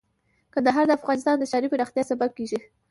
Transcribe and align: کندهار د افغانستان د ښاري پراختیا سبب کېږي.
کندهار 0.53 0.85
د 0.87 0.91
افغانستان 0.99 1.35
د 1.39 1.43
ښاري 1.51 1.67
پراختیا 1.73 2.03
سبب 2.11 2.29
کېږي. 2.37 2.59